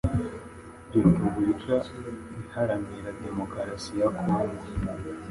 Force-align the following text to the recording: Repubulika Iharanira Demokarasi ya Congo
Repubulika 0.93 1.75
Iharanira 2.41 3.09
Demokarasi 3.23 3.91
ya 3.99 4.07
Congo 4.17 4.63